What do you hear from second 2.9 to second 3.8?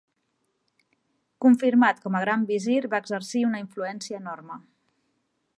va exercir una